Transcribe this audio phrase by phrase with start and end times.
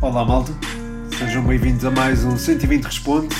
[0.00, 0.52] Olá malta,
[1.18, 3.34] sejam bem-vindos a mais um 120 Responde.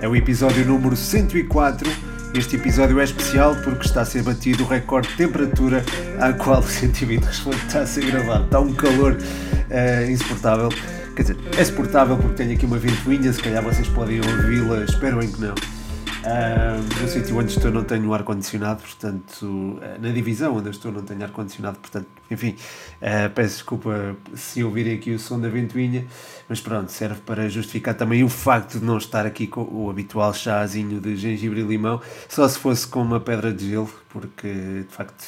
[0.00, 1.86] É o episódio número 104.
[2.34, 5.84] Este episódio é especial porque está a ser batido o recorde de temperatura
[6.18, 8.44] à qual o 120 Responde está a ser gravado.
[8.44, 10.70] Está um calor uh, insuportável.
[11.14, 15.18] Quer dizer, é suportável porque tenho aqui uma ventoinha, se calhar vocês podem ouvi-la, espero
[15.18, 15.54] bem que não.
[16.24, 21.02] Uh, no sítio onde estou não tenho ar-condicionado, portanto, uh, na divisão onde estou não
[21.02, 22.56] tenho ar-condicionado, portanto, enfim,
[23.02, 26.06] uh, peço desculpa se ouvirem aqui o som da ventoinha,
[26.48, 30.32] mas pronto, serve para justificar também o facto de não estar aqui com o habitual
[30.32, 34.94] chazinho de gengibre e limão, só se fosse com uma pedra de gelo, porque de
[34.94, 35.26] facto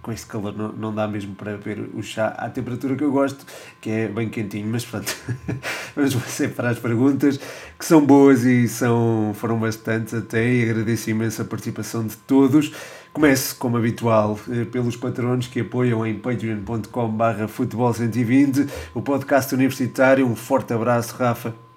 [0.00, 3.12] com este calor não, não dá mesmo para beber o chá à temperatura que eu
[3.12, 3.44] gosto,
[3.80, 5.14] que é bem quentinho, mas pronto,
[5.94, 7.38] vamos sempre para as perguntas,
[7.78, 12.72] que são boas e são, foram bastantes até, e agradeço imenso a participação de todos.
[13.12, 19.54] Começo, como habitual, eh, pelos patronos que apoiam em patreon.com barra futebol 120, o podcast
[19.54, 20.26] universitário.
[20.26, 21.71] Um forte abraço, Rafa.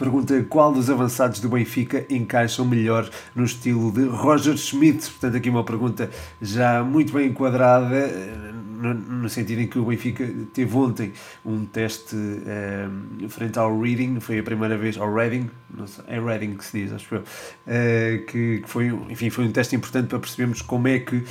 [0.00, 3.06] Pergunta qual dos avançados do Benfica encaixam melhor
[3.36, 5.10] no estilo de Roger Schmidt.
[5.10, 6.08] Portanto, aqui uma pergunta
[6.40, 8.50] já muito bem enquadrada, eh,
[8.80, 11.12] no, no sentido em que o Benfica teve ontem
[11.44, 16.04] um teste um, eh, frente ao Reading, foi a primeira vez, ao Reading, não sei,
[16.08, 19.76] é Reading que se diz, acho eu, uh, que, que, foi, enfim, foi um teste
[19.76, 21.24] importante para percebermos como é que uh,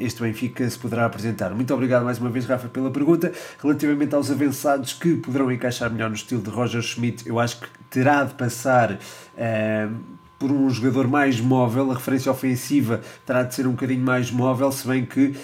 [0.00, 1.50] este Benfica se poderá apresentar.
[1.54, 3.32] Muito obrigado mais uma vez, Rafa, pela pergunta.
[3.60, 7.68] Relativamente aos avançados que poderão encaixar melhor no estilo de Roger Schmidt, eu acho que
[7.90, 13.64] terá de passar uh, por um jogador mais móvel, a referência ofensiva terá de ser
[13.64, 15.36] um bocadinho mais móvel, se bem que uh,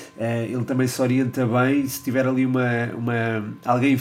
[0.43, 3.97] ele também se orienta bem se tiver ali uma, uma alguém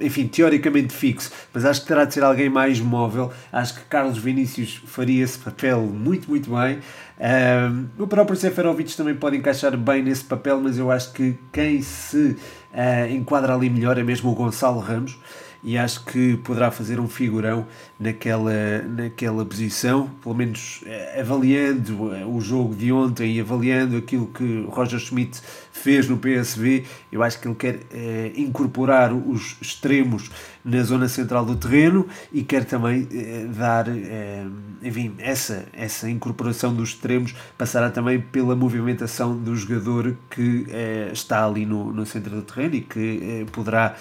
[0.00, 3.30] enfim, teoricamente fixo, mas acho que terá de ser alguém mais móvel.
[3.52, 6.78] Acho que Carlos Vinícius faria esse papel muito, muito bem.
[7.20, 11.82] Um, o próprio Seferovic também pode encaixar bem nesse papel, mas eu acho que quem
[11.82, 12.36] se
[12.72, 15.18] uh, enquadra ali melhor é mesmo o Gonçalo Ramos
[15.62, 17.66] e acho que poderá fazer um figurão
[17.98, 24.26] naquela, naquela posição, pelo menos eh, avaliando eh, o jogo de ontem e avaliando aquilo
[24.26, 25.40] que Roger Schmidt
[25.72, 30.30] fez no PSV, eu acho que ele quer eh, incorporar os extremos
[30.64, 34.44] na zona central do terreno e quer também eh, dar, eh,
[34.82, 41.46] enfim, essa, essa incorporação dos extremos passará também pela movimentação do jogador que eh, está
[41.46, 43.96] ali no, no centro do terreno e que poderá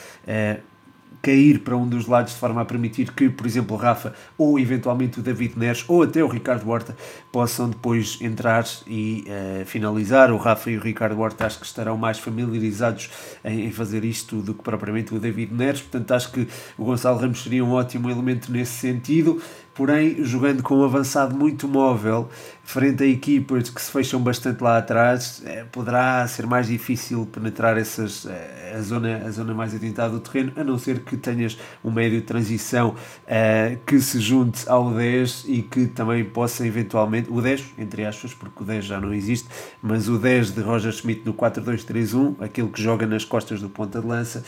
[1.27, 5.19] cair para um dos lados de forma a permitir que, por exemplo, Rafa ou eventualmente
[5.19, 6.95] o David Neres ou até o Ricardo Horta
[7.33, 10.31] possam depois entrar e uh, finalizar.
[10.31, 13.09] O Rafa e o Ricardo Horta acho que estarão mais familiarizados
[13.43, 17.19] em, em, fazer isto do que propriamente o David Neres, portanto acho que o Gonçalo
[17.19, 19.41] Ramos seria um ótimo elemento nesse sentido
[19.77, 22.27] porém jogando com um avançado muito móvel
[22.63, 27.77] frente a equipas que se fecham bastante lá atrás, é, poderá ser mais difícil penetrar
[27.77, 31.57] essas, é, a, zona, a zona mais adiantada do terreno, a não ser que tenhas
[31.83, 32.95] um médio de transição
[33.25, 38.33] é, que se junte ao 10 e que também possa eventualmente, o 10, entre aspas,
[38.33, 39.47] porque o 10 já não existe,
[39.81, 44.01] mas o 10 de Roger Schmidt no 4-2-3-1, aquele que joga nas costas do ponta
[44.01, 44.43] de lança,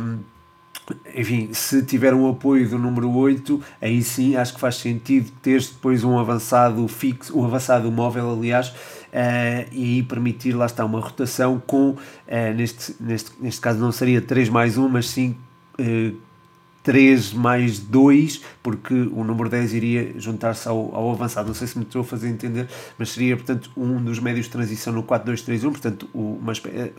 [0.00, 0.18] um,
[1.14, 5.60] enfim, se tiver um apoio do número 8, aí sim acho que faz sentido ter
[5.60, 11.60] depois um avançado fixo, um avançado móvel, aliás, uh, e permitir, lá está, uma rotação
[11.66, 11.98] com, uh,
[12.54, 15.36] neste, neste, neste caso não seria 3 mais 1, mas sim
[15.80, 16.25] uh,
[16.86, 21.48] 3 mais 2, porque o número 10 iria juntar-se ao, ao avançado.
[21.48, 24.52] Não sei se me estou a fazer entender, mas seria, portanto, um dos médios de
[24.52, 26.52] transição no 4-2-3-1, portanto, uma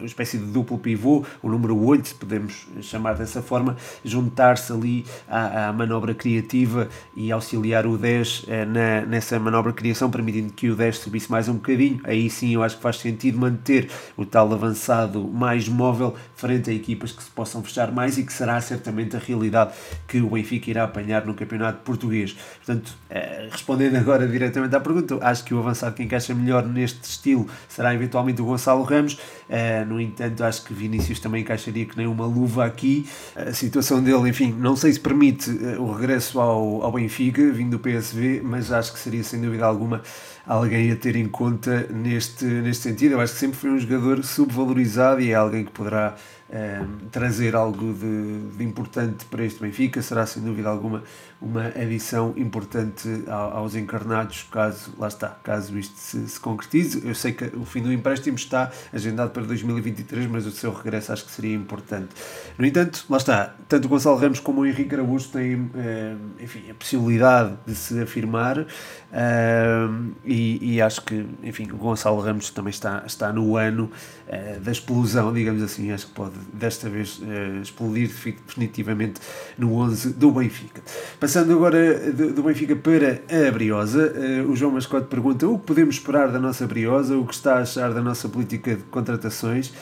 [0.03, 5.69] espécie de duplo pivô, o número 8, se podemos chamar dessa forma, juntar-se ali à,
[5.69, 10.69] à, manobra criativa e auxiliar o 10 eh, na, nessa manobra de criação, permitindo que
[10.69, 12.01] o 10 subisse mais um bocadinho.
[12.03, 16.73] Aí sim eu acho que faz sentido manter o tal avançado mais móvel frente a
[16.73, 19.76] equipas que se possam fechar mais e que será certamente a realidade
[20.07, 22.35] que o Benfica irá apanhar no campeonato português.
[22.57, 27.03] Portanto, eh, respondendo agora diretamente à pergunta, acho que o avançado que encaixa melhor neste
[27.03, 29.19] estilo será eventualmente o Gonçalo Ramos.
[29.49, 33.07] Eh, no entanto, acho que Vinícius também encaixaria que nem uma luva aqui.
[33.35, 37.77] A situação dele, enfim, não sei se permite eh, o regresso ao, ao Benfica, vindo
[37.77, 40.01] do PSV, mas acho que seria sem dúvida alguma
[40.47, 43.13] alguém a ter em conta neste, neste sentido.
[43.13, 46.15] Eu acho que sempre foi um jogador subvalorizado e é alguém que poderá
[46.49, 50.01] ehm, trazer algo de, de, importante para este Benfica.
[50.01, 51.03] Será sem dúvida alguma
[51.39, 57.07] uma adição importante aos encarnados, caso lá está, caso isto se, se, concretize.
[57.07, 61.13] Eu sei que o fim do empréstimo está agendado para 2023, mas o seu regresso
[61.13, 62.09] acho que seria importante.
[62.57, 66.71] No entanto, lá está, tanto o Gonçalo Ramos como o Henrique Araújo têm ehm, enfim,
[66.71, 68.65] a possibilidade de se afirmar
[69.13, 73.91] ehm, e, e, acho que enfim, o Gonçalo Ramos também está, está no ano
[74.27, 77.21] uh, da explosão, digamos assim, acho que pode desta vez
[77.61, 79.21] explodir definitivamente
[79.57, 80.81] no 11 do Benfica.
[81.27, 85.95] Passando agora do, Benfica para a Briosa, uh, o João Mascote pergunta o que podemos
[85.95, 89.73] esperar da nossa Briosa, o que está a achar da nossa política de contratações.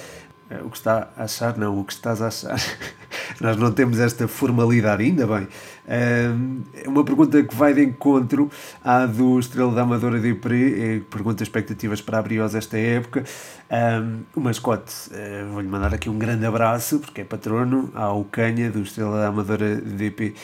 [0.50, 2.58] Eh, o que está a achar, não, o que estás a achar.
[3.40, 5.48] Nós não temos esta formalidade, ainda bem.
[5.88, 6.32] É
[6.88, 8.50] uma pergunta que vai de encontro
[8.84, 13.24] à do Estrela da Amadora de Ipre, pergunta expectativas para a Briosa esta época.
[14.36, 18.82] o mascote, uh, vou-lhe mandar aqui um grande abraço, porque é patrono, ao Canha do
[18.82, 20.36] Estrela da Amadora de Ipre,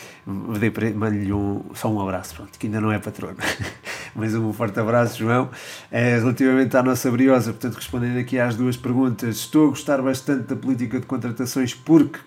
[0.95, 3.37] mando-lhe um, só um abraço, pronto, que ainda não é patrono.
[4.13, 5.45] Mas um forte abraço, João.
[5.45, 5.49] Uh,
[5.91, 10.55] relativamente à nossa Briosa, portanto, respondendo aqui às duas perguntas, estou a gostar bastante da
[10.55, 12.19] política de contratações porque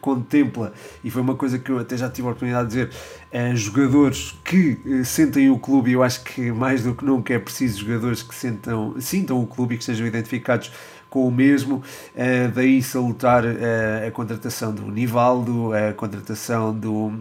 [1.02, 2.90] e foi uma coisa que eu até já tive a oportunidade de dizer,
[3.32, 7.34] uh, jogadores que uh, sentem o clube, e eu acho que mais do que nunca
[7.34, 10.72] é preciso jogadores que sentam, sintam o clube e que sejam identificados
[11.10, 17.12] com o mesmo, uh, daí salutar uh, a contratação do Nivaldo, a contratação do,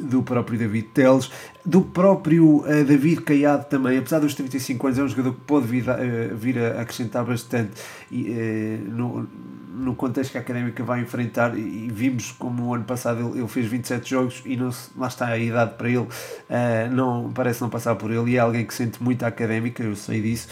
[0.00, 1.30] do próprio David Teles,
[1.64, 5.66] do próprio uh, David Caiado também, apesar dos 35 anos, é um jogador que pode
[5.66, 7.72] vir, uh, vir a acrescentar bastante.
[8.10, 9.28] E, uh, no,
[9.74, 13.48] no contexto que a Académica vai enfrentar e, vimos como o ano passado ele, ele,
[13.48, 16.06] fez 27 jogos e não lá está a idade para ele
[16.92, 18.32] não, parece não passar por ele.
[18.32, 20.48] E é alguém que sente muito a Académica, eu sei disso.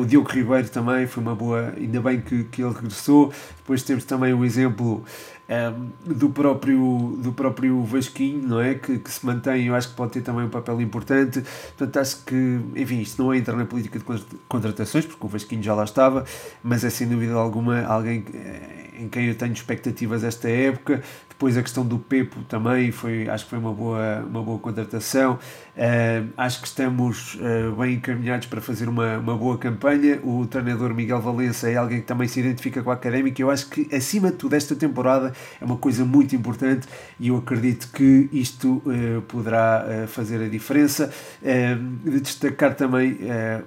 [0.00, 3.32] O Diogo Ribeiro também foi uma boa, ainda bem que, que ele regressou.
[3.58, 5.04] Depois temos também o exemplo
[5.48, 8.74] um, do, próprio, do próprio Vasquinho, não é?
[8.74, 11.42] Que, que, se mantém, eu acho que pode ter também um papel importante.
[11.76, 15.74] Portanto, acho que, enfim, isto não entra na política de contratações, porque o Vasquinho já
[15.74, 16.24] lá estava,
[16.62, 21.02] mas é sem dúvida alguma alguém eh, em quem eu tenho expectativas esta época.
[21.44, 25.34] Depois a questão do Pepo também foi, acho que foi uma boa, uma boa contratação.
[25.76, 30.18] Uh, acho que estamos uh, bem encaminhados para fazer uma, uma boa campanha.
[30.24, 33.42] O treinador Miguel Valença é alguém que também se identifica com a académica.
[33.42, 36.88] Eu acho que, acima de tudo, esta temporada é uma coisa muito importante
[37.20, 41.12] e eu acredito que isto uh, poderá fazer a diferença.
[41.42, 43.18] de destacar também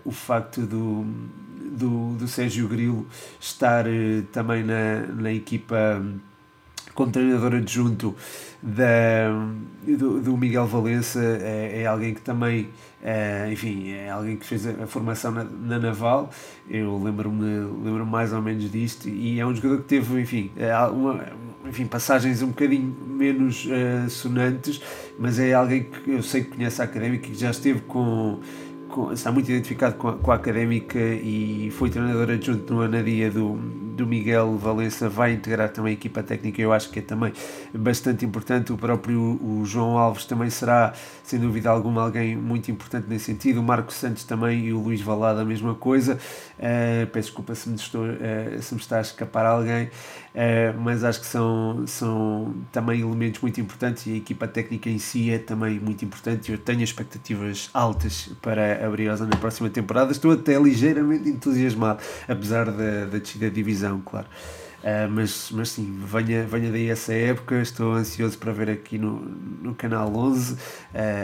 [0.03, 1.05] o facto do
[1.77, 3.05] do, do Sérgio Grilo
[3.39, 3.85] estar
[4.31, 6.01] também na, na equipa
[6.97, 8.15] como treinador adjunto
[8.61, 9.29] da,
[9.85, 12.69] do, do Miguel Valença, é, é alguém que também,
[13.03, 16.31] é, enfim, é alguém que fez a, a formação na, na, Naval,
[16.67, 17.45] eu lembro-me
[17.85, 21.23] lembro mais ou menos disto, e é um jogador que teve, enfim, é uma,
[21.69, 24.81] enfim passagens um bocadinho menos uh, sonantes,
[25.19, 28.39] mas é alguém que eu sei que conhece a académica, que já esteve com
[29.11, 33.55] está muito identificado com a, com a, académica e foi treinador adjunto no Anadia do,
[33.55, 37.33] do Miguel Valença, vai integrar também a equipa técnica, eu acho que é também
[37.73, 38.71] bastante importante.
[38.71, 43.59] O próprio o João Alves também será, sem dúvida alguma, alguém muito importante nesse sentido.
[43.59, 46.19] O Marcos Santos também e o Luís Valada, a mesma coisa.
[46.57, 49.85] Uh, peço desculpa se me, estou, uh, se me está a escapar alguém.
[50.37, 54.99] Uh, mas acho que são, são também elementos muito importantes e a equipa técnica em
[54.99, 56.51] si é também muito importante.
[56.51, 60.11] Eu tenho expectativas altas para a Briosa na próxima temporada.
[60.11, 64.27] Estou até ligeiramente entusiasmado, apesar da, da descida de divisão, claro.
[64.77, 67.59] Uh, mas, mas sim, venha, venha daí essa época.
[67.61, 69.19] Estou ansioso para ver aqui no,
[69.61, 70.57] no canal 11 uh,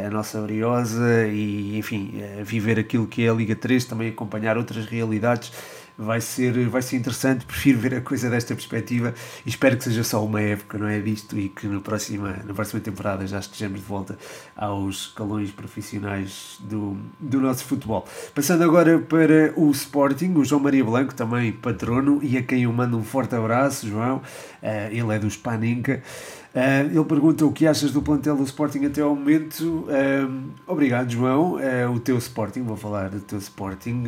[0.07, 4.57] a nossa Briosa e, enfim, uh, viver aquilo que é a Liga 3, também acompanhar
[4.57, 5.51] outras realidades
[5.97, 7.45] vai ser, vai ser interessante.
[7.45, 9.13] Prefiro ver a coisa desta perspectiva
[9.45, 10.99] e espero que seja só uma época, não é?
[10.99, 14.17] Disto e que no próxima, na próxima temporada já estejamos de volta
[14.55, 18.07] aos escalões profissionais do, do nosso futebol.
[18.33, 22.73] Passando agora para o Sporting, o João Maria Blanco, também patrono, e a quem eu
[22.73, 24.17] mando um forte abraço, João.
[24.61, 26.01] Uh, ele é do Spaninca.
[26.53, 29.87] Uh, ele pergunta o que achas do plantel do Sporting até ao momento.
[29.87, 31.55] Uh, obrigado, João.
[31.55, 34.03] Uh, o teu Sporting, vou falar do teu Sporting.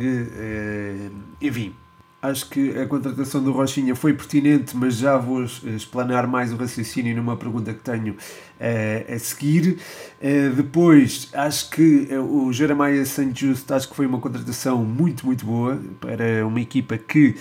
[1.40, 1.74] enfim,
[2.22, 7.14] acho que a contratação do Rochinha foi pertinente, mas já vou explanar mais o raciocínio
[7.14, 9.78] numa pergunta que tenho uh, a seguir.
[10.20, 13.32] Uh, depois, acho que uh, o Jeremiah St.
[13.34, 17.36] Just acho que foi uma contratação muito, muito boa para uma equipa que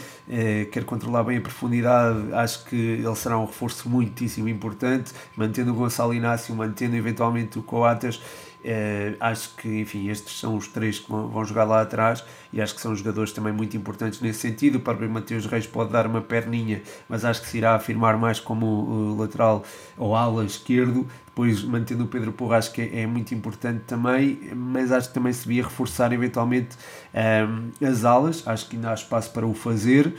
[0.71, 2.33] quer controlar bem a profundidade.
[2.33, 7.63] Acho que ele será um reforço muitíssimo importante, mantendo o Gonçalo Inácio, mantendo eventualmente o
[7.63, 8.19] Coates
[8.65, 12.73] Uh, acho que, enfim, estes são os três que vão, jogar lá atrás e acho
[12.73, 14.77] que são jogadores também muito importantes nesse sentido.
[14.77, 18.39] O próprio Mateus Reis pode dar uma perninha, mas acho que se irá afirmar mais
[18.39, 19.63] como uh, lateral
[19.95, 21.07] ou ala esquerdo.
[21.27, 25.13] Depois, mantendo o Pedro Porra, acho que é, é, muito importante também, mas acho que
[25.13, 26.77] também se devia reforçar eventualmente
[27.13, 28.47] um, eh, as alas.
[28.47, 30.15] Acho que ainda há espaço para o fazer.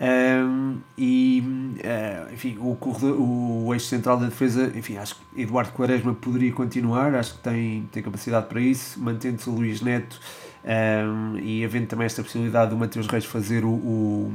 [0.00, 5.72] Um, e uh, enfim, o, corredor, o eixo central da defesa, enfim, acho que Eduardo
[5.72, 10.20] Quaresma poderia continuar, acho que tem, tem capacidade para isso, mantendo-se o Luís Neto
[10.64, 14.32] um, e havendo também esta possibilidade do Mateus Reis fazer o, o,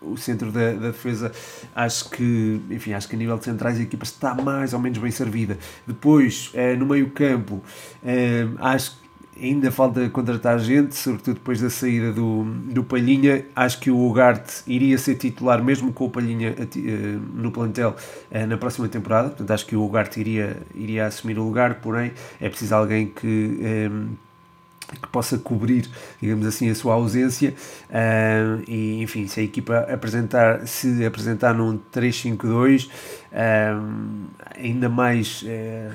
[0.00, 1.30] o centro da, da, defesa,
[1.76, 4.98] acho que, enfim, acho que a nível de centrais a equipa está mais ou menos
[4.98, 5.58] bem servida.
[5.86, 7.62] Depois, eh, no meio campo,
[8.04, 9.07] eh, acho que
[9.40, 13.44] ainda falta contratar gente, sobretudo depois da saída do, do Palhinha.
[13.54, 17.96] Acho que o Ugarte iria ser titular, mesmo com o Palhinha uh, no plantel,
[18.30, 19.28] uh, na próxima temporada.
[19.28, 23.88] Portanto, acho que o Ugarte iria, iria assumir o lugar, porém, é preciso alguém que.
[24.88, 25.86] Que possa cobrir,
[26.20, 27.54] digamos assim, a sua ausência.
[27.90, 32.90] Uh, e enfim, se a equipa apresentar, se apresentar num 3-5-2 uh,
[34.56, 35.46] ainda mais uh,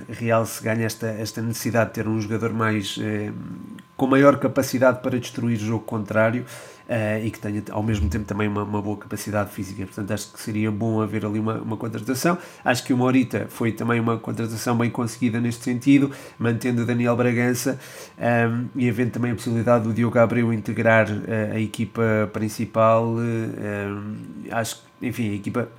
[0.09, 3.00] real se ganha esta, esta necessidade de ter um jogador mais
[3.97, 6.45] com maior capacidade para destruir o jogo contrário
[6.93, 9.83] uh, e que tenha ao mesmo tempo também uma, uma, boa capacidade física.
[9.85, 12.38] Portanto, acho que seria bom haver ali uma, uma contratação.
[12.63, 17.79] Acho que o Morita foi também uma contratação bem conseguida neste sentido, mantendo Daniel Bragança
[18.17, 23.15] um, ehm, e havendo também a possibilidade do Diogo Abreu integrar uh, a equipa principal.
[23.15, 24.15] Uh, um,
[24.51, 25.69] acho que, enfim, a equipa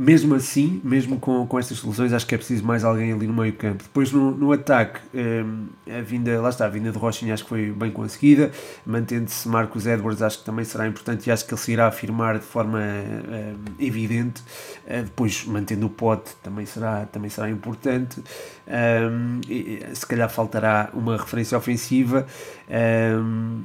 [0.00, 3.34] mesmo assim, mesmo com, com estas soluções, acho que é preciso mais alguém ali no
[3.34, 3.82] meio campo.
[3.82, 7.50] Depois no, no ataque, um, a vinda, lá está, a vinda de Rochinha acho que
[7.50, 8.50] foi bem conseguida,
[8.86, 12.38] mantendo-se Marcos Edwards acho que também será importante e acho que ele se irá afirmar
[12.38, 14.40] de forma um, evidente,
[14.86, 18.22] uh, depois mantendo o pote também será, também será importante,
[18.66, 22.26] um, e, se calhar faltará uma referência ofensiva,
[22.70, 23.64] um,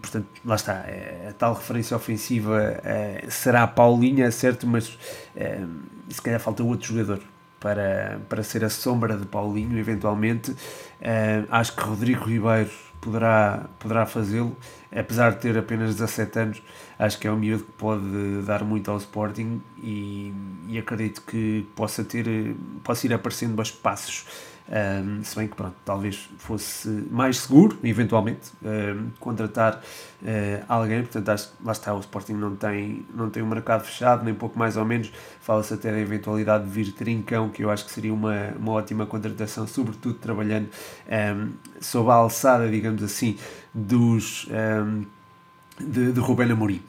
[0.00, 4.98] portanto, lá está, é, a tal referência ofensiva é, será a Paulinha, certo, mas
[5.36, 5.64] é,
[6.08, 7.20] se calhar falta outro jogador
[7.60, 10.54] para, para ser a sombra de Paulinho, eventualmente.
[11.48, 14.56] Acho que Rodrigo Ribeiro poderá, poderá fazê-lo,
[14.90, 16.62] apesar de ter apenas 17 anos,
[16.98, 20.32] acho que é um miúdo que pode dar muito ao Sporting e,
[20.68, 24.26] e acredito que possa, ter, possa ir aparecendo aos passos
[24.68, 29.82] um, se bem que pronto, talvez fosse mais seguro, eventualmente, um, contratar
[30.22, 34.24] uh, alguém, portanto acho lá está, o Sporting não tem, não tem um mercado fechado,
[34.24, 37.84] nem pouco mais ou menos, fala-se até da eventualidade de vir Trincão, que eu acho
[37.84, 40.68] que seria uma, uma ótima contratação, sobretudo trabalhando
[41.08, 41.50] um,
[41.80, 43.36] sob a alçada, digamos assim,
[43.74, 44.46] dos
[45.78, 46.82] de, de Rubén Amorim.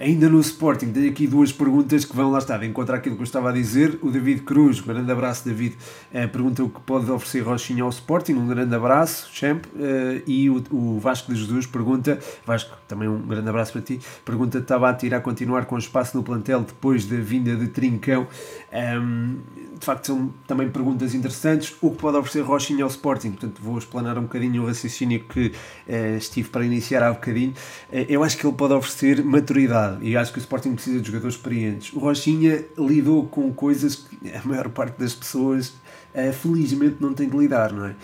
[0.00, 3.24] Ainda no Sporting, tenho aqui duas perguntas que vão lá estar, encontrar aquilo que eu
[3.24, 3.98] estava a dizer.
[4.00, 5.76] O David Cruz, grande abraço, David,
[6.10, 8.32] eh, pergunta o que pode oferecer Rochinha ao Sporting.
[8.32, 9.62] Um grande abraço, Champ.
[9.78, 14.56] Eh, e o, Vasco de Jesus pergunta, Vasco, também um grande abraço para ti, pergunta:
[14.56, 18.26] estava tirar continuar com espaço no plantel depois da vinda de Trincão?
[18.72, 19.36] Um,
[19.80, 21.74] de facto, são também perguntas interessantes.
[21.80, 23.30] O que pode oferecer Rochinha ao Sporting?
[23.30, 25.48] Portanto, vou explanar um bocadinho o raciocínio que
[25.88, 27.52] uh, estive para iniciar há bocadinho.
[27.90, 31.06] Uh, eu acho que ele pode oferecer maturidade e acho que o Sporting precisa de
[31.06, 31.94] jogadores experientes.
[31.94, 35.68] O Rochinha lidou com coisas que a maior parte das pessoas
[36.14, 37.94] uh, felizmente não tem de lidar, não é?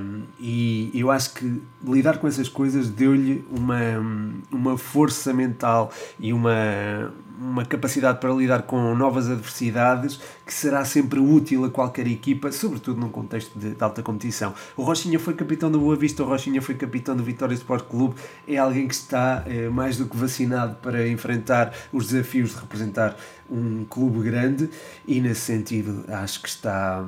[0.00, 6.32] Um, e eu acho que lidar com essas coisas deu-lhe uma, uma força mental e
[6.32, 12.52] uma, uma capacidade para lidar com novas adversidades que será sempre útil a qualquer equipa,
[12.52, 14.54] sobretudo num contexto de, de, alta competição.
[14.76, 18.14] O Rochinha foi capitão do Boa Vista, o Rochinha foi capitão do Vitória Sport Clube,
[18.46, 23.16] é alguém que está é, mais do que vacinado para enfrentar os desafios de representar
[23.50, 24.70] um clube grande
[25.06, 27.04] e nesse sentido acho que está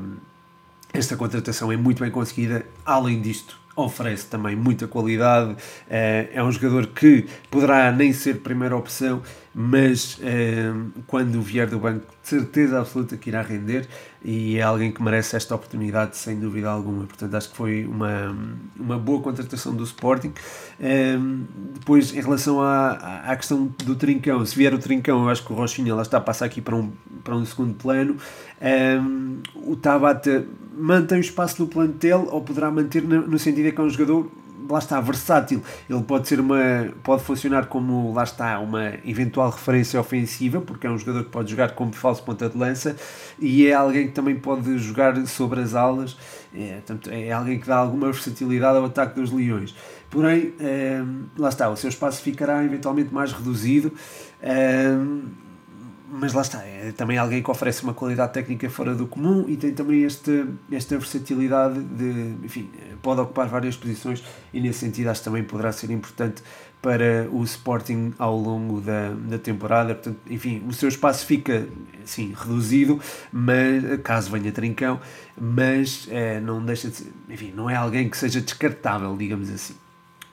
[0.92, 2.64] esta contratação é muito bem conseguida.
[2.84, 5.54] Além disto, oferece também muita qualidade.
[5.88, 9.22] Eh, é um jogador que poderá nem ser primeira opção,
[9.58, 10.70] mas eh,
[11.06, 13.88] quando vier do banco, de certeza absoluta que irá render
[14.22, 17.06] e é alguém que merece esta oportunidade sem dúvida alguma.
[17.06, 18.36] Portanto, acho que foi uma,
[18.78, 20.34] uma boa contratação do Sporting.
[20.78, 21.16] Eh,
[21.72, 25.50] depois, em relação à, à questão do Trincão, se vier o Trincão, eu acho que
[25.50, 26.92] o Rochinha lá está a passar aqui para um,
[27.24, 28.18] para um segundo plano.
[29.54, 30.44] o Tabata
[30.76, 34.30] mantém o espaço no plantel ou poderá manter no sentido de que é um jogador
[34.68, 35.62] lá está, versátil.
[35.88, 36.58] Ele pode ser uma.
[37.02, 41.50] pode funcionar como lá está, uma eventual referência ofensiva, porque é um jogador que pode
[41.50, 42.96] jogar como falso ponta de lança
[43.38, 46.16] e é alguém que também pode jogar sobre as alas,
[46.54, 49.74] é, portanto, é alguém que dá alguma versatilidade ao ataque dos Leões.
[50.10, 51.02] Porém, é,
[51.36, 53.92] lá está, o seu espaço ficará eventualmente mais reduzido.
[54.40, 54.96] É,
[56.08, 59.56] mas lá está, é também alguém que oferece uma qualidade técnica fora do comum e
[59.56, 62.70] tem também este, esta versatilidade de, enfim,
[63.02, 64.22] pode ocupar várias posições
[64.52, 66.42] e nesse sentido acho que também poderá ser importante
[66.80, 71.66] para o Sporting ao longo da, da temporada, portanto, enfim, o seu espaço fica,
[72.04, 73.00] sim, reduzido,
[73.32, 75.00] mas, caso venha Trincão,
[75.36, 79.74] mas é, não deixa de ser, enfim, não é alguém que seja descartável, digamos assim.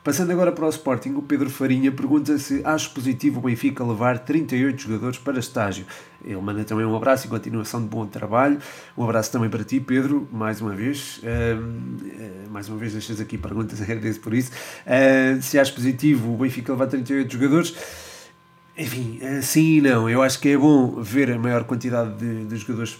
[0.04, 4.20] Passando agora para o Sporting, o Pedro Farinha pergunta se acho positivo o Benfica levar
[4.20, 5.86] 38 jogadores para estágio.
[6.22, 8.58] Ele manda também um abraço e continuação de bom trabalho.
[8.98, 11.20] Um abraço também para ti, Pedro, mais uma vez.
[11.20, 14.52] Uh, mais uma vez deixas aqui perguntas, agradeço por isso.
[15.42, 17.74] Se acho positivo o Benfica levar 38 jogadores,
[18.78, 20.10] enfim, sim e não.
[20.10, 22.98] Eu acho que é bom ver a maior quantidade de, de jogadores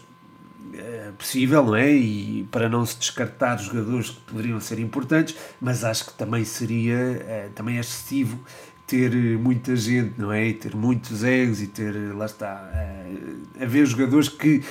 [1.24, 1.90] possível, não é?
[1.90, 7.52] E para não se descartar jogadores que poderiam ser importantes, mas acho que também seria
[7.56, 8.38] também é excessivo
[8.86, 10.48] ter muita gente, não é?
[10.48, 14.62] E ter muitos egos e ter, lá está, uh, haver jogadores que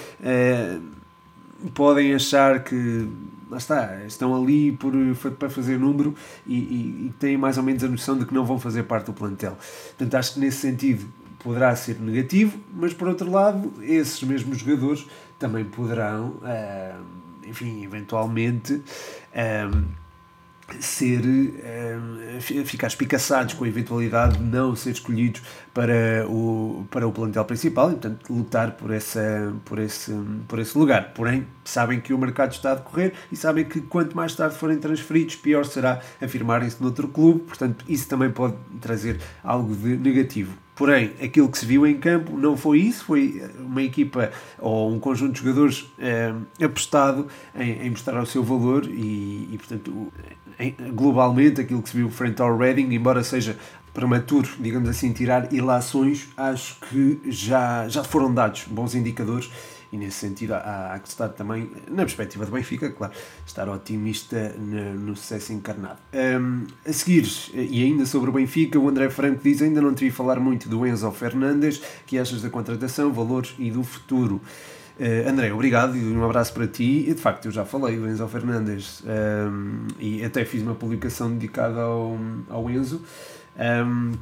[1.75, 3.09] podem achar que,
[3.51, 4.93] lá está, estão ali por,
[5.39, 6.15] para fazer número
[6.47, 9.07] e, e, e, têm mais ou menos a noção de que não vão fazer parte
[9.07, 9.57] do plantel.
[9.89, 11.07] Portanto, acho que nesse sentido
[11.43, 15.07] poderá ser negativo, mas por outro lado, esses mesmos jogadores
[15.39, 17.05] também poderão, uh,
[17.45, 18.83] enfim, eventualmente
[20.81, 25.43] ser uh, ficar espicaçados com a eventualidade de não ser escolhidos
[25.75, 30.13] para o, para o plantel principal e portanto lutar por, essa, por, esse,
[30.49, 31.13] por esse lugar.
[31.15, 34.79] Porém, sabem que o mercado está a decorrer e sabem que quanto mais tarde forem
[34.79, 40.57] transferidos, pior será afirmarem-se noutro clube, portanto isso também pode trazer algo de negativo.
[40.83, 44.99] Porém, aquilo que se viu em campo não foi isso, foi uma equipa ou um
[44.99, 50.13] conjunto de jogadores eh, apostado em, em, mostrar o seu valor e, e portanto,
[50.59, 53.57] em, globalmente, aquilo que se viu frente ao Reading, embora seja
[53.95, 59.53] prematuro, digamos assim, tirar ilações, acho que já, já foram dados bons indicadores
[59.93, 63.13] e nesse sentido há, há que estar também, na perspectiva do Benfica, claro,
[63.47, 65.99] estar otimista no, no sucesso encarnado.
[66.15, 70.05] Um, a seguir, e ainda sobre o Benfica, o André Franco diz, ainda não te
[70.05, 74.41] vi falar muito do Enzo Fernandes, que achas da contratação, valores e do futuro.
[74.99, 77.07] Uh, André, obrigado e um abraço para ti.
[77.09, 81.31] E de facto, eu já falei do Enzo Fernandes um, e até fiz uma publicação
[81.33, 82.19] dedicada ao,
[82.49, 83.03] ao Enzo.
[83.59, 84.13] Um,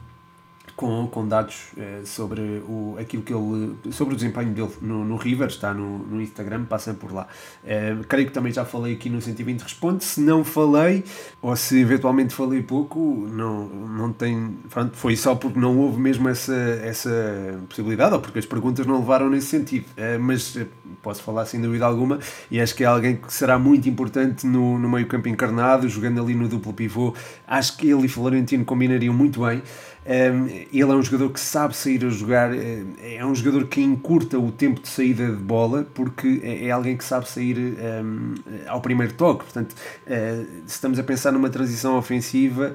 [0.80, 5.16] com, com dados eh, sobre, o, aquilo que ele, sobre o desempenho dele no, no
[5.16, 7.28] River, está no, no Instagram, passem por lá.
[7.62, 11.04] Eh, creio que também já falei aqui no 120 Responde, se não falei,
[11.42, 16.26] ou se eventualmente falei pouco, não, não tem, pronto, foi só porque não houve mesmo
[16.30, 20.56] essa, essa possibilidade, ou porque as perguntas não levaram nesse sentido, eh, mas
[21.02, 24.78] posso falar sem dúvida alguma, e acho que é alguém que será muito importante no,
[24.78, 27.14] no meio campo encarnado, jogando ali no duplo pivô,
[27.46, 29.62] acho que ele e Florentino combinariam muito bem,
[30.06, 32.84] um, ele é um jogador que sabe sair a jogar, eh,
[33.16, 36.96] é um jogador que encurta o tempo de saída de bola porque é, é alguém
[36.96, 38.34] que sabe sair um,
[38.66, 39.44] ao primeiro toque.
[39.44, 42.72] Portanto, uh, se estamos a pensar numa transição ofensiva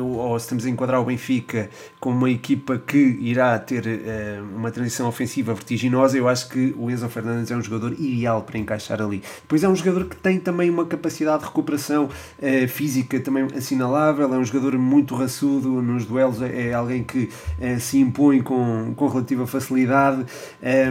[0.00, 1.68] ou se estamos a enquadrar o Benfica
[1.98, 3.84] como uma equipa que irá ter
[4.54, 8.56] uma transição ofensiva vertiginosa, eu acho que o Enzo Fernandes é um jogador ideal para
[8.56, 9.20] encaixar ali.
[9.40, 12.08] Depois é um jogador que tem também uma capacidade de recuperação
[12.68, 17.28] física também assinalável, é um jogador muito raçudo nos duelos duelos é, é alguém que
[17.60, 20.24] é, se impõe com, com relativa facilidade,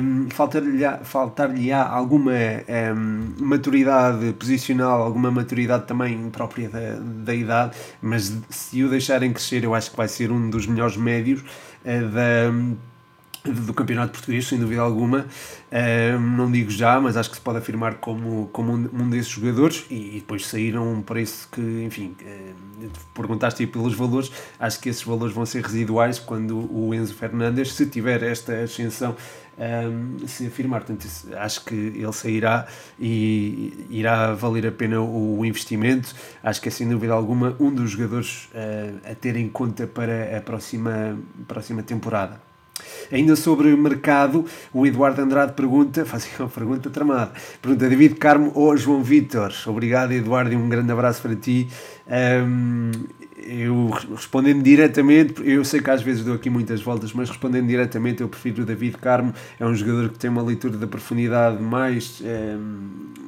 [0.02, 1.52] um, faltar-lhe faltar
[1.90, 2.32] alguma
[2.96, 9.64] um, maturidade posicional, alguma maturidade também própria da, da idade, mas se o deixarem crescer,
[9.64, 12.52] eu acho que vai ser um dos melhores médios uh, da
[13.44, 15.26] do campeonato português, sem dúvida alguma.
[16.38, 19.86] Não digo já, mas acho que se pode afirmar como, como um, desses jogadores.
[19.90, 22.16] E, depois saíram um preço que, enfim,
[23.14, 24.32] perguntaste aí pelos valores.
[24.60, 29.16] Acho que esses valores vão ser residuais quando o Enzo Fernandes, se tiver esta ascensão,
[30.28, 30.82] se afirmar.
[30.82, 32.68] Portanto, acho que ele sairá
[33.00, 36.14] e irá valer a pena o investimento.
[36.44, 38.50] Acho que é sem dúvida alguma um dos jogadores
[39.04, 42.51] a ter em conta para a próxima, próxima temporada.
[43.12, 47.32] Ainda sobre mercado, o Eduardo Andrade pergunta, faz uma pergunta tramada,
[47.62, 49.54] pergunta David Carmo ou João Vitor.
[49.68, 51.68] Obrigado Eduardo e um grande abraço para ti.
[52.08, 52.92] Um,
[53.44, 58.22] eu respondendo diretamente, eu sei que às vezes dou aqui muitas voltas, mas respondendo diretamente,
[58.22, 59.34] eu prefiro o David Carmo.
[59.60, 62.56] É um jogador que tem uma leitura da profundidade mais, é,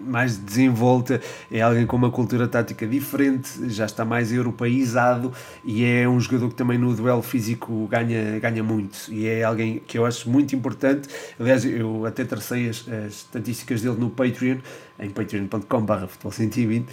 [0.06, 1.20] mais desenvolta,
[1.52, 5.32] é alguém com uma cultura tática diferente, já está mais europeizado
[5.64, 9.12] e é um jogador que também no duelo físico ganha, ganha muito.
[9.12, 11.08] E é alguém que eu acho muito importante.
[11.40, 14.58] Aliás, eu até tracei as, as estatísticas dele no Patreon
[15.00, 16.90] em patreon.com.br futebol 120 uh,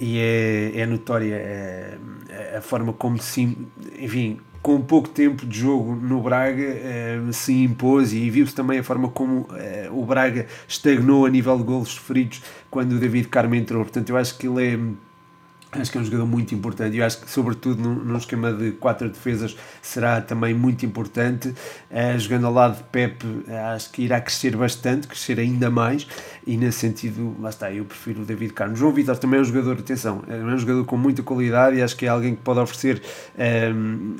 [0.00, 3.56] e é, é notória uh, a forma como se,
[3.98, 8.84] enfim, com pouco tempo de jogo no Braga uh, se impôs e viu-se também a
[8.84, 9.48] forma como uh,
[9.92, 13.82] o Braga estagnou a nível de golos sofridos quando o David Carmo entrou.
[13.82, 14.78] Portanto, eu acho que ele é
[15.70, 19.06] Acho que é um jogador muito importante e acho que, sobretudo, num, esquema de quatro
[19.06, 21.48] defesas, será também muito importante.
[21.48, 23.22] Uh, jogando ao lado de Pep,
[23.74, 26.06] acho que irá crescer bastante, crescer ainda mais.
[26.48, 28.78] E nesse sentido, lá está, eu prefiro o David Carlos.
[28.78, 31.94] João Vitor também é um jogador, atenção, é um jogador com muita qualidade e acho
[31.94, 33.02] que é alguém que pode oferecer.
[33.74, 34.16] Um,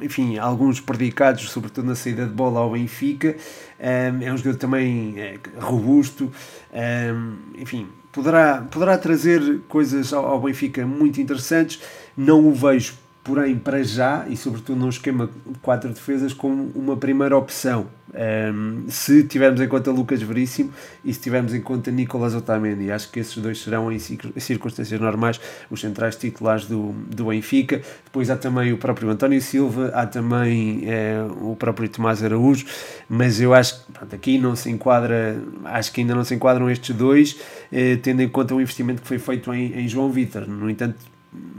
[0.00, 3.36] enfim, alguns predicados, sobretudo na saída de bola ao Benfica.
[3.78, 6.32] Um, é um jogador também é, robusto,
[6.72, 11.82] um, enfim, poderá, poderá trazer coisas ao, ao Benfica muito interessantes.
[12.16, 12.94] Não o vejo
[13.26, 17.88] porém para já, e sobretudo num esquema de quatro defesas, como uma primeira opção.
[18.14, 20.72] Um, se tivermos em conta Lucas Veríssimo
[21.04, 25.40] e se tivermos em conta Nicolas Otamendi, acho que esses dois serão em circunstâncias normais
[25.68, 27.82] os centrais titulares do, do Benfica.
[28.04, 32.64] Depois há também o próprio António Silva, há também é, o próprio Tomás Araújo,
[33.08, 36.94] mas eu acho que aqui não se enquadra, acho que ainda não se enquadram estes
[36.94, 37.36] dois,
[37.72, 40.46] eh, tendo em conta o investimento que foi feito em, em João Vitor.
[40.46, 41.15] No entanto,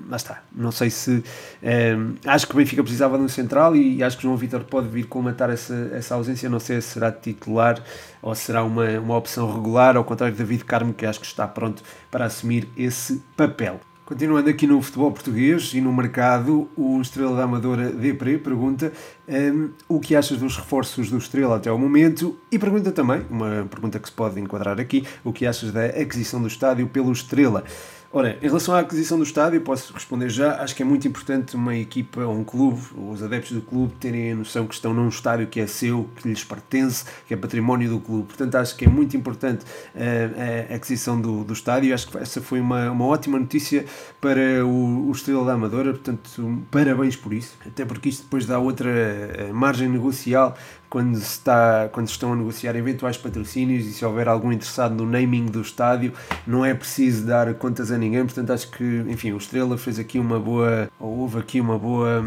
[0.10, 0.42] lá está.
[0.56, 1.12] Não sei se.
[1.12, 1.24] Um,
[1.62, 4.64] ehm, acho que o Benfica precisava de um central e acho que o João Vitor
[4.64, 6.50] pode vir colmatar essa, essa ausência.
[6.50, 7.82] Não sei se será titular
[8.22, 11.48] ou será uma, uma opção regular, ao contrário de David Carmo, que acho que está
[11.48, 13.80] pronto para assumir esse papel.
[14.08, 18.94] Continuando aqui no futebol português e no mercado, o Estrela da Amadora Depre pergunta
[19.28, 23.26] um, ehm, o que achas dos reforços do Estrela até ao momento e pergunta também,
[23.30, 27.12] uma pergunta que se pode enquadrar aqui, o que achas da aquisição do estádio pelo
[27.12, 27.66] Estrela.
[28.12, 30.62] Ora, em relação à aquisição do estádio, posso responder já.
[30.62, 34.36] Acho que é muito importante uma equipa um clube, os adeptos do clube, terem a
[34.36, 38.00] noção que estão num estádio que é seu, que lhes pertence, que é património do
[38.00, 38.28] clube.
[38.28, 41.94] Portanto, acho que é muito importante uh, a aquisição do, do estádio.
[41.94, 43.86] Acho que essa foi uma, uma ótima notícia
[44.22, 45.92] para o, o Estrela da Amadora.
[45.92, 47.58] Portanto, parabéns por isso.
[47.66, 50.58] Até porque isto depois dá outra eh, margem negocial
[50.90, 54.96] quando, se está, quando se estão a negociar eventuais patrocínios e se houver algum interessado
[54.96, 56.14] no naming do estádio,
[56.46, 60.20] não é preciso dar contas a ninguém, portanto acho que, enfim, o Estrela fez aqui
[60.20, 62.24] uma boa, ou houve aqui uma boa,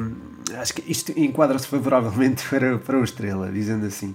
[0.58, 4.14] acho que isto enquadra-se favoravelmente para, para o Estrela, dizendo assim.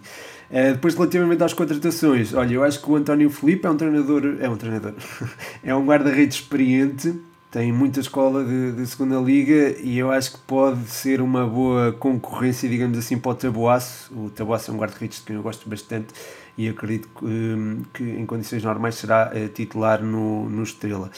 [0.49, 4.37] Uh, depois, relativamente às contratações, olha, eu acho que o António Felipe é um treinador,
[4.39, 4.93] é um treinador,
[5.63, 7.19] é um guarda-redes experiente,
[7.55, 11.93] tem muita escola de, de, segunda liga e eu acho que pode ser uma boa
[11.93, 14.13] concorrência, digamos assim, para o Taboaço.
[14.13, 16.07] O Taboaço é um guarda-redes de quem eu gosto bastante
[16.57, 21.09] e acredito que, hum, que em condições normais será uh, titular no, no Estrela.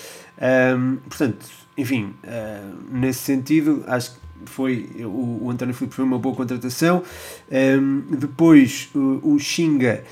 [0.78, 1.44] Um, portanto,
[1.76, 7.02] enfim, uh, nesse sentido, acho que foi o, o António Filipe foi uma boa contratação.
[7.52, 10.04] Um, depois, o, o Xinga.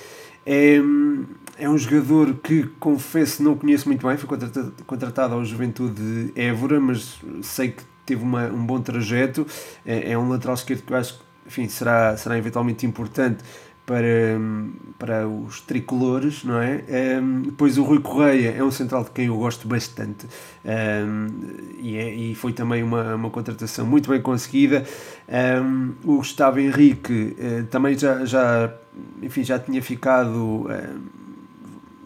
[0.48, 1.26] Um,
[1.58, 4.18] é um jogador que, confesso, não conheço muito bem.
[4.18, 9.46] Foi contratado, contratado ao Juventude de Évora, mas sei que teve uma, um bom trajeto.
[9.86, 13.44] É, é um lateral esquerdo que eu acho que enfim, será, será eventualmente importante
[13.86, 14.40] para,
[14.98, 16.84] para os tricolores, não é?
[17.22, 20.26] Um, depois o Rui Correia é um central de quem eu gosto bastante
[20.66, 21.28] um,
[21.78, 24.84] e, é, e foi também uma, uma contratação muito bem conseguida.
[25.30, 28.74] Um, o Gustavo Henrique uh, também já, já,
[29.22, 30.66] enfim, já tinha ficado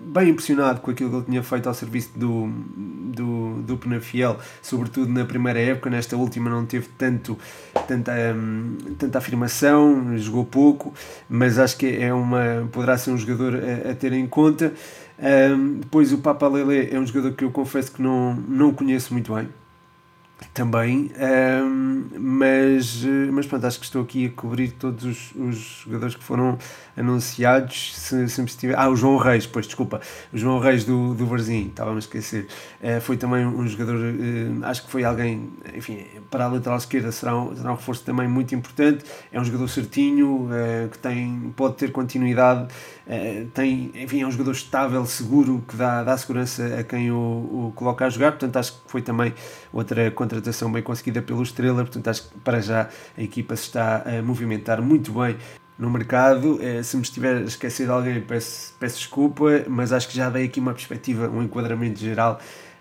[0.02, 5.12] bem impressionado com aquilo que ele tinha feito ao serviço do, do, do Penafiel, sobretudo
[5.12, 7.38] na primeira época, nesta última não teve tanto,
[7.88, 10.94] tanta, hum, tanta afirmação, jogou pouco,
[11.30, 14.74] mas acho que é uma, poderá ser um jogador a, a ter em conta.
[15.20, 19.14] Um, depois o Papa Lele é um jogador que eu confesso que não, não conheço
[19.14, 19.50] muito bem,
[20.54, 21.12] também,
[21.66, 26.24] um, mas, mas pronto, acho que estou aqui a cobrir todos os, os jogadores que
[26.24, 26.58] foram
[26.98, 27.96] anunciados.
[27.96, 28.78] Se, se estiver...
[28.78, 30.02] Ah, o João Reis, pois desculpa,
[30.34, 32.48] o João Reis do, do Varzim, estava a esquecer.
[32.82, 37.12] Uh, foi também um jogador, uh, acho que foi alguém, enfim, para a lateral esquerda
[37.12, 39.06] será um, será um reforço também muito importante.
[39.32, 42.68] É um jogador certinho, uh, que tem, pode ter continuidade,
[43.56, 47.74] tem, enfim, é um jogador estável, seguro, que dá, dá segurança a quem o, o
[47.76, 48.34] coloca a jogar.
[48.34, 49.34] Portanto, acho que foi também
[49.74, 51.84] outra contratação bem conseguida pelo Estrela.
[51.84, 52.88] Portanto, acho que para já
[53.18, 55.36] a equipa se está a movimentar muito bem
[55.78, 56.60] no mercado.
[56.62, 60.30] Eh, se me estiver a esquecer de alguém, peço, peço desculpa, mas acho que já
[60.30, 62.40] dei aqui uma perspectiva, um enquadramento geral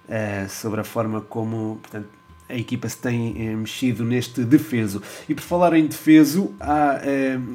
[0.08, 2.08] uh, sobre a forma como portanto,
[2.48, 5.02] a equipa se tem uh, mexido neste defeso.
[5.28, 7.00] E por falar em defeso, há,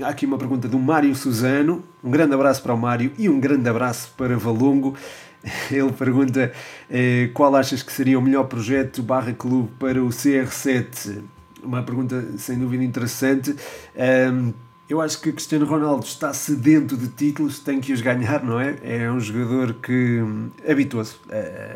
[0.03, 1.83] há aqui uma pergunta do Mário Suzano.
[2.03, 4.95] Um grande abraço para o Mário e um grande abraço para Valongo.
[5.71, 6.51] Ele pergunta
[7.33, 11.21] qual achas que seria o melhor projeto barra clube para o CR7?
[11.61, 13.55] Uma pergunta sem dúvida interessante.
[13.95, 14.53] Um,
[14.89, 18.75] eu acho que Cristiano Ronaldo está sedento de títulos, tem que os ganhar, não é?
[18.83, 21.15] É um jogador que hum, habituou-se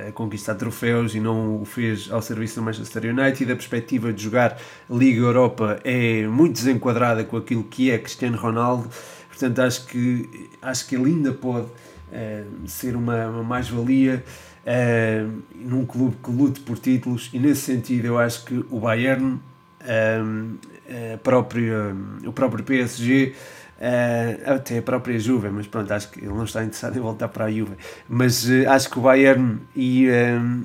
[0.07, 3.49] a conquistar troféus e não o fez ao serviço do Manchester United.
[3.51, 8.89] A perspectiva de jogar Liga Europa é muito desenquadrada com aquilo que é Cristiano Ronaldo,
[9.29, 11.67] portanto acho que, acho que ele ainda pode
[12.11, 14.23] uh, ser uma, uma mais-valia.
[14.65, 19.39] Uh, num clube que lute por títulos e nesse sentido eu acho que o Bayern
[21.13, 23.33] a própria, o próprio PSG,
[24.45, 27.45] até a própria Juve, mas pronto, acho que ele não está interessado em voltar para
[27.45, 27.75] a Juve.
[28.09, 30.07] Mas acho que o Bayern e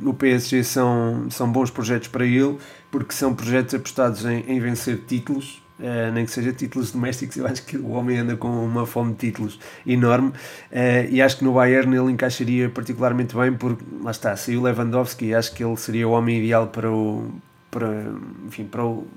[0.04, 2.58] o PSG são, são bons projetos para ele,
[2.90, 5.61] porque são projetos apostados em, em vencer títulos.
[5.82, 9.14] Uh, nem que seja títulos domésticos, eu acho que o homem anda com uma fome
[9.14, 10.28] de títulos enorme.
[10.28, 15.26] Uh, e acho que no Bayern ele encaixaria particularmente bem porque, lá está, saiu Lewandowski
[15.26, 17.32] e acho que ele seria o homem ideal para o,
[17.68, 17.88] para,
[18.46, 19.08] enfim, para, o,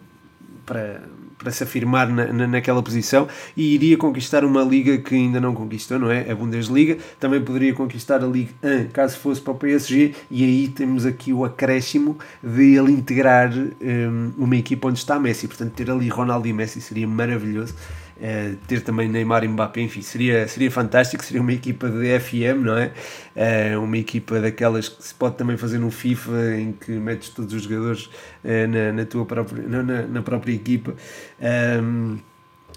[0.65, 1.04] para,
[1.37, 5.53] para se afirmar na, na, naquela posição e iria conquistar uma liga que ainda não
[5.53, 6.29] conquistou, não é?
[6.29, 6.97] A Bundesliga.
[7.19, 11.33] Também poderia conquistar a Liga 1 caso fosse para o PSG e aí temos aqui
[11.33, 15.47] o acréscimo de ele integrar um, uma equipa onde está Messi.
[15.47, 17.75] Portanto, ter ali Ronaldo e Messi seria maravilhoso.
[18.17, 22.63] Uh, ter também Neymar e Mbappé, enfim, seria, seria fantástico, seria uma equipa de FM,
[22.63, 22.91] não é?
[23.36, 27.54] Uh, uma equipa daquelas que se pode também fazer no FIFA, em que metes todos
[27.54, 30.95] os jogadores uh, na, na, tua própria, na, na própria equipa.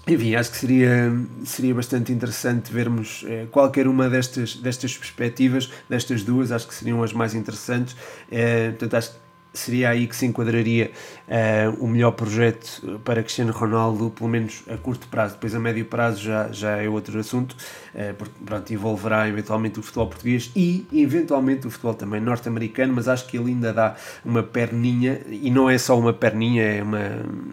[0.07, 1.11] Enfim, acho que seria,
[1.45, 7.03] seria bastante interessante vermos eh, qualquer uma destas, destas perspectivas, destas duas, acho que seriam
[7.03, 7.95] as mais interessantes.
[8.31, 9.17] Eh, portanto, acho que
[9.53, 10.91] seria aí que se enquadraria
[11.27, 15.35] uh, o melhor projeto para Cristiano Ronaldo, pelo menos a curto prazo.
[15.35, 19.83] Depois a médio prazo já, já é outro assunto, uh, porque pronto, envolverá eventualmente o
[19.83, 24.43] futebol português e eventualmente o futebol também norte-americano, mas acho que ele ainda dá uma
[24.43, 26.99] perninha, e não é só uma perninha, é uma,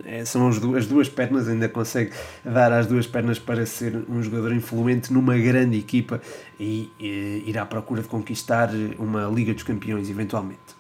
[0.05, 2.13] é, são as duas, as duas pernas, ainda consegue
[2.45, 6.21] dar as duas pernas para ser um jogador influente numa grande equipa
[6.61, 10.76] e, e ir à procura de conquistar uma Liga dos Campeões eventualmente.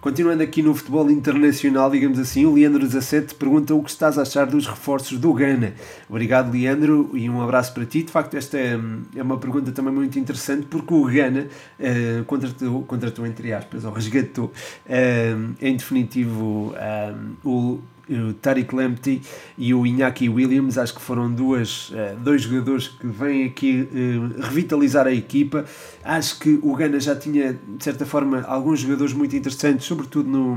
[0.00, 4.22] Continuando aqui no futebol internacional, digamos assim, o Leandro 17 pergunta o que estás a
[4.22, 5.74] achar dos reforços do Ghana.
[6.08, 8.04] Obrigado, Leandro, e um abraço para ti.
[8.04, 8.78] De facto, esta é,
[9.16, 11.48] é uma pergunta também muito interessante, porque o Ghana
[11.80, 14.52] uh, contratou, contratou, entre aspas, ou resgatou,
[14.86, 17.80] uh, em definitivo, uh, o
[18.10, 19.20] o Tariq Lamptey
[19.56, 24.42] e o Iñaki Williams, acho que foram duas, eh, dois jogadores que vêm aqui eh,
[24.42, 25.64] revitalizar a equipa.
[26.02, 30.56] Acho que o Gana já tinha, de certa forma, alguns jogadores muito interessantes, sobretudo no,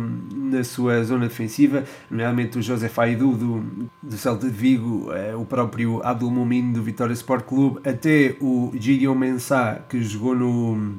[0.52, 3.64] na sua zona defensiva, nomeadamente o José Faidu do,
[4.02, 8.72] do Celta de Vigo, eh, o próprio Abdul Mumin do Vitória Sport Clube, até o
[8.74, 10.96] Gideon Mensah, que jogou no,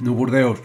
[0.00, 0.60] no Bordeaux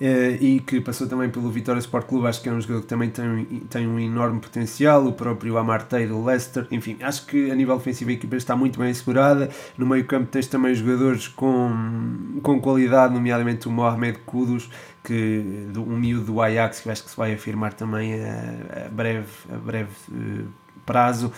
[0.00, 3.10] e que passou também pelo Vitória Sport Clube, acho que é um jogador que também
[3.10, 7.74] tem, tem um enorme potencial, o próprio Amartey do Leicester, enfim, acho que a nível
[7.74, 12.60] ofensivo a equipa está muito bem assegurada, no meio campo tens também jogadores com, com
[12.60, 14.70] qualidade, nomeadamente o Mohamed Kudus,
[15.02, 19.26] que, um miúdo do Ajax, que acho que se vai afirmar também a, a breve,
[19.52, 20.48] a breve uh,
[20.88, 21.30] prazo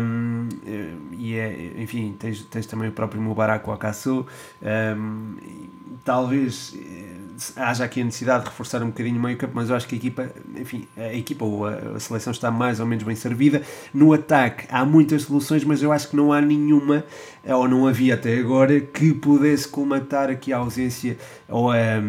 [0.00, 0.48] um,
[1.12, 4.26] e é, enfim, tens, tens também o próprio Mubarak Wakasu
[4.96, 5.36] um,
[6.04, 7.14] talvez eh,
[7.56, 9.94] haja aqui a necessidade de reforçar um bocadinho o meio campo, mas eu acho que
[9.94, 13.62] a equipa, enfim, a equipa ou a, seleção está mais ou menos bem servida.
[13.92, 17.04] No ataque há muitas soluções, mas eu acho que não há nenhuma,
[17.46, 21.16] ou não havia até agora, que pudesse colmatar aqui a ausência
[21.48, 22.02] ou a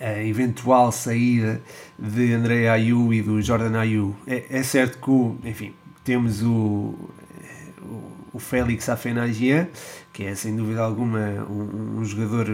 [0.00, 1.60] a eventual saída
[1.98, 4.16] de André Ayu e do Jordan Ayu.
[4.26, 6.94] É, é certo que, o, enfim, temos o,
[8.32, 9.68] o, Félix Afenagian,
[10.12, 11.18] que é sem dúvida alguma
[11.48, 12.46] um, um jogador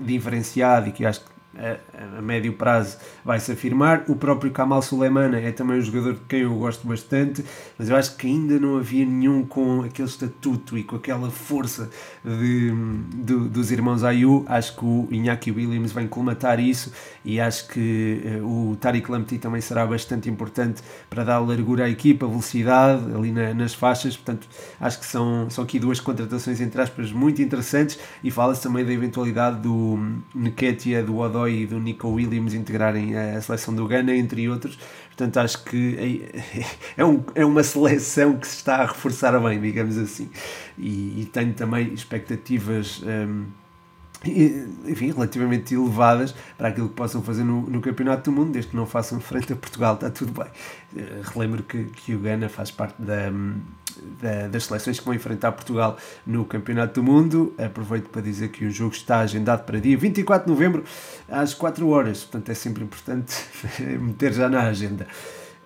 [0.00, 4.04] diferenciado e que acho que a, médio prazo vai se afirmar.
[4.08, 7.44] O próprio Kamal Suleimana é também um jogador de quem eu gosto bastante,
[7.78, 11.90] mas eu acho que ainda não havia nenhum com aquele estatuto e com aquela força
[12.24, 12.72] de,
[13.14, 14.44] de dos irmãos Ayu.
[14.48, 16.92] Acho que o Iñaki Williams vai colmatar isso
[17.24, 21.88] e acho que uh, o Tariq Lamptey também será bastante importante para dar largura à
[21.88, 24.16] equipa, velocidade ali na, nas faixas.
[24.16, 24.48] Portanto,
[24.80, 28.92] acho que são, são aqui duas contratações entre aspas muito interessantes e fala-se também da
[28.92, 29.98] eventualidade do
[30.34, 34.78] Nketia, do Odoi e do Nico Williams integrarem a seleção do Ghana, entre outros.
[35.08, 36.64] Portanto, acho que é,
[37.02, 40.28] é, um, é uma seleção que se está a reforçar bem, digamos assim.
[40.78, 43.02] E, e tenho também expectativas.
[43.02, 43.46] Um,
[44.24, 48.76] enfim, relativamente elevadas para aquilo que possam fazer no, no Campeonato do Mundo, desde que
[48.76, 50.50] não façam frente a Portugal, está tudo bem.
[50.94, 53.30] Uh, relembro que, que o Ghana faz parte da,
[54.20, 57.54] da, das seleções que vão enfrentar Portugal no Campeonato do Mundo.
[57.58, 60.84] Aproveito para dizer que o jogo está agendado para dia 24 de novembro
[61.28, 63.34] às 4 horas, portanto é sempre importante
[63.98, 65.06] meter já na agenda.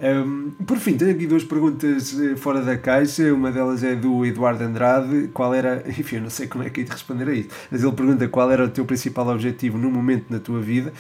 [0.01, 3.33] Um, por fim, tenho aqui duas perguntas eh, fora da caixa.
[3.33, 5.29] Uma delas é do Eduardo Andrade.
[5.33, 7.83] Qual era, enfim, eu não sei como é que é de responder a isso, mas
[7.83, 10.93] ele pergunta qual era o teu principal objetivo no momento na tua vida.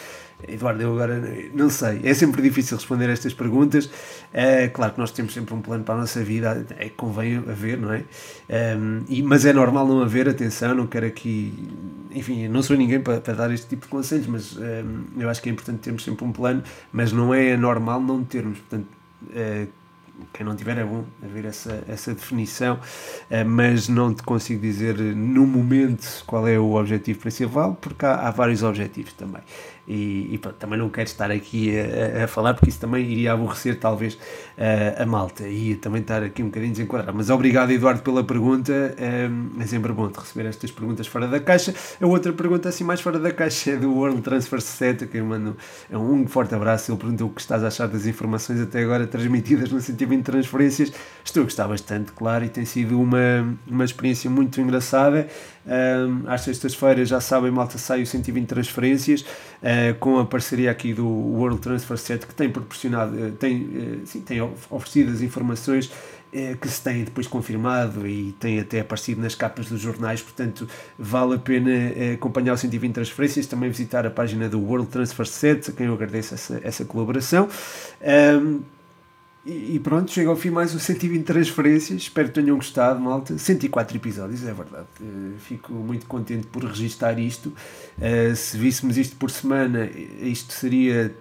[0.47, 1.23] Eduardo, eu agora
[1.55, 3.88] não sei, é sempre difícil responder estas perguntas.
[4.33, 7.37] É claro que nós temos sempre um plano para a nossa vida, é que convém
[7.37, 8.05] haver, não é?
[8.77, 11.53] Um, e, mas é normal não haver, atenção, não quero aqui.
[12.11, 15.40] Enfim, não sou ninguém para, para dar este tipo de conselhos, mas um, eu acho
[15.40, 18.59] que é importante termos sempre um plano, mas não é normal não termos.
[18.59, 18.87] Portanto,
[19.23, 19.68] uh,
[20.33, 24.99] quem não tiver é bom haver essa, essa definição, uh, mas não te consigo dizer
[24.99, 29.42] no momento qual é o objetivo principal, porque há, há vários objetivos também.
[29.87, 33.79] E, e também não quero estar aqui a, a, falar porque isso também iria aborrecer
[33.79, 34.18] talvez
[34.59, 37.16] a, a malta e também estar aqui um bocadinho desenquadrado.
[37.16, 41.75] Mas obrigado Eduardo pela pergunta, é sempre bom de receber estas perguntas fora da caixa.
[42.01, 45.25] A outra pergunta assim mais fora da caixa é do World Transfer Set, que eu
[45.25, 45.57] mando
[45.90, 49.70] um forte abraço, ele perguntou o que estás a achar das informações até agora transmitidas
[49.70, 50.92] no 120 transferências.
[51.25, 55.29] Estou a gostar bastante, claro, e tem sido uma, uma experiência muito engraçada.
[55.66, 59.25] Um, às sextas-feiras, já sabem, malta, sai o 120 transferências
[59.64, 64.07] uh, com a parceria aqui do World Transfer Set que tem proporcionado, uh, tem, uh,
[64.07, 65.90] sim, tem oferecido as informações
[66.61, 71.37] que se têm depois confirmado e tem até aparecido nas capas dos jornais, portanto vale
[71.37, 71.70] a pena
[72.12, 75.94] acompanhar o 120 transferências, também visitar a página do World Transfer Set, a quem eu
[75.94, 77.48] agradeço essa, essa colaboração.
[78.03, 78.62] Um,
[79.47, 82.01] e, pronto, chega ao fim mais um 120 transferências.
[82.01, 83.37] Espero que tenham gostado, malta.
[83.37, 84.87] 104 episódios, é verdade.
[84.99, 87.53] Uh, fico muito contente por registar isto.
[87.99, 89.87] Uh, se víssemos isto por semana,
[90.21, 91.15] isto seria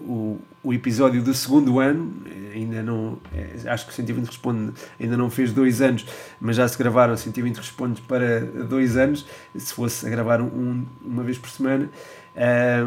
[0.00, 2.12] o, o episódio do segundo ano.
[2.52, 3.18] ainda não.
[3.66, 6.04] acho que o 120 Responde ainda não fez dois anos,
[6.40, 9.24] mas já se gravaram 120 Respondes para dois anos.
[9.56, 11.88] Se fosse a gravar um, uma vez por semana.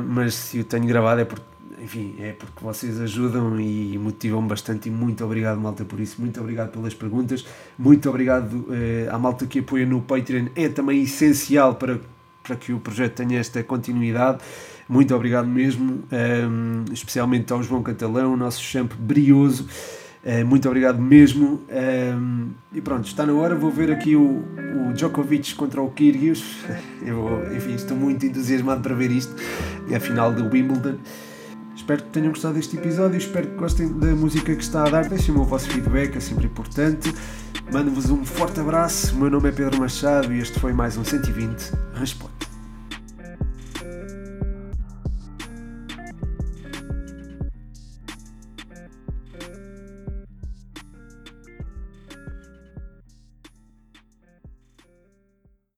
[0.08, 4.90] mas se o tenho gravado é porque enfim, é porque vocês ajudam e motivam bastante
[4.90, 7.46] e muito obrigado malta por isso, muito obrigado pelas perguntas,
[7.78, 12.00] muito obrigado eh, à malta que apoia no Patreon, é também essencial para,
[12.44, 14.40] para que o projeto tenha esta continuidade,
[14.90, 19.68] muito obrigado mesmo, um, ehm, especialmente ao João Catalão, o nosso champ brioso,
[20.24, 24.44] uh, muito obrigado mesmo, um, ehm, e pronto, está na hora, vou ver aqui o,
[24.90, 26.58] o Djokovic contra o Kyrgios,
[27.06, 29.36] eu enfim, estou muito entusiasmado para ver isto,
[29.92, 30.98] é a final do Wimbledon,
[31.88, 35.08] Espero que tenham gostado deste episódio, espero que gostem da música que está a dar.
[35.08, 37.14] Deixem-me o vosso feedback, é sempre importante.
[37.72, 39.16] Mando-vos um forte abraço.
[39.16, 42.47] O meu nome é Pedro Machado e este foi mais um 120 Responde.